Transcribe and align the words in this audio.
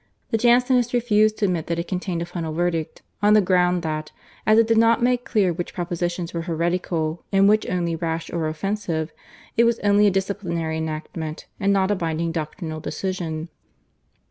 The 0.31 0.37
Jansenists 0.39 0.95
refused 0.95 1.37
to 1.37 1.45
admit 1.45 1.67
that 1.67 1.77
it 1.77 1.87
contained 1.87 2.23
a 2.23 2.25
final 2.25 2.51
verdict 2.53 3.03
on 3.21 3.35
the 3.35 3.39
ground 3.39 3.83
that, 3.83 4.11
as 4.47 4.57
it 4.57 4.65
did 4.65 4.79
not 4.79 5.03
make 5.03 5.25
clear 5.25 5.53
which 5.53 5.75
propositions 5.75 6.33
were 6.33 6.41
heretical 6.41 7.23
and 7.31 7.47
which 7.47 7.69
only 7.69 7.95
rash 7.95 8.33
or 8.33 8.47
offensive, 8.47 9.13
it 9.57 9.63
was 9.63 9.77
only 9.81 10.07
a 10.07 10.09
disciplinary 10.09 10.77
enactment 10.79 11.45
and 11.59 11.71
not 11.71 11.91
a 11.91 11.95
binding 11.95 12.31
doctrinal 12.31 12.79
decision. 12.79 13.49